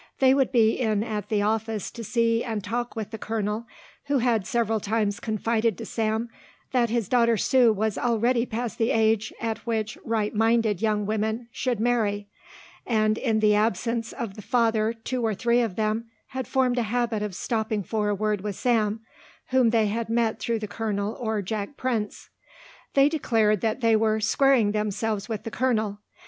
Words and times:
They 0.17 0.33
would 0.33 0.51
be 0.51 0.79
in 0.79 1.03
at 1.03 1.29
the 1.29 1.43
office 1.43 1.91
to 1.91 2.03
see 2.03 2.43
and 2.43 2.63
talk 2.63 2.95
with 2.95 3.11
the 3.11 3.19
colonel, 3.19 3.67
who 4.05 4.17
had 4.17 4.47
several 4.47 4.79
times 4.79 5.19
confided 5.19 5.77
to 5.77 5.85
Sam 5.85 6.27
that 6.71 6.89
his 6.89 7.07
daughter 7.07 7.37
Sue 7.37 7.71
was 7.71 7.99
already 7.99 8.47
past 8.47 8.79
the 8.79 8.89
age 8.89 9.31
at 9.39 9.59
which 9.59 9.99
right 10.03 10.33
minded 10.33 10.81
young 10.81 11.05
women 11.05 11.49
should 11.51 11.79
marry, 11.79 12.27
and 12.83 13.15
in 13.19 13.41
the 13.41 13.53
absence 13.53 14.11
of 14.11 14.33
the 14.33 14.41
father 14.41 14.91
two 14.91 15.23
or 15.23 15.35
three 15.35 15.61
of 15.61 15.75
them 15.75 16.09
had 16.29 16.47
formed 16.47 16.79
a 16.79 16.89
habit 16.89 17.21
of 17.21 17.35
stopping 17.35 17.83
for 17.83 18.09
a 18.09 18.15
word 18.15 18.41
with 18.41 18.55
Sam, 18.55 19.01
whom 19.49 19.69
they 19.69 19.85
had 19.85 20.09
met 20.09 20.39
through 20.39 20.57
the 20.57 20.67
colonel 20.67 21.15
or 21.19 21.43
Jack 21.43 21.77
Prince. 21.77 22.29
They 22.95 23.07
declared 23.07 23.61
that 23.61 23.81
they 23.81 23.95
were 23.95 24.19
"squaring 24.19 24.71
themselves 24.71 25.29
with 25.29 25.43
the 25.43 25.51
colonel." 25.51 25.99